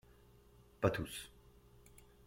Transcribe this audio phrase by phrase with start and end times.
[0.81, 1.29] Pas tous